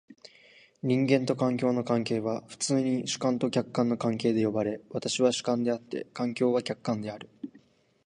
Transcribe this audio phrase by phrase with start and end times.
[0.81, 7.29] 人間と環境の関係は普通に主観と客観の関係と呼ばれ、私は主観であって、環境は客観である。